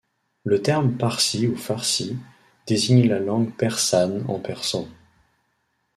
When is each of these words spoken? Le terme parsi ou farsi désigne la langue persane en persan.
Le 0.45 0.63
terme 0.63 0.97
parsi 0.97 1.47
ou 1.47 1.55
farsi 1.55 2.17
désigne 2.65 3.07
la 3.07 3.19
langue 3.19 3.55
persane 3.55 4.25
en 4.27 4.39
persan. 4.39 4.87